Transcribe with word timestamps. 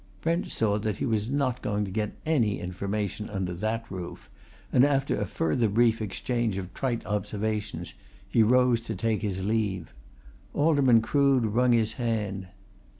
Brent 0.21 0.49
saw 0.49 0.79
that 0.79 0.97
he 0.97 1.05
was 1.05 1.29
not 1.29 1.61
going 1.61 1.85
to 1.85 1.91
get 1.91 2.13
any 2.25 2.59
information 2.59 3.29
under 3.29 3.53
that 3.53 3.85
roof, 3.91 4.31
and 4.73 4.83
after 4.83 5.15
a 5.21 5.27
further 5.27 5.69
brief 5.69 6.01
exchange 6.01 6.57
of 6.57 6.73
trite 6.73 7.05
observations 7.05 7.93
he 8.27 8.41
rose 8.41 8.81
to 8.81 8.95
take 8.95 9.21
his 9.21 9.45
leave. 9.45 9.93
Alderman 10.55 11.03
Crood 11.03 11.45
wrung 11.45 11.73
his 11.73 11.93
hand. 12.01 12.47